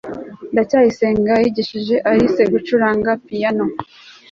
ndacyayisenga 0.53 1.33
yigishije 1.43 1.95
alice 2.09 2.43
gucuranga 2.53 3.09
piyano 3.25 3.65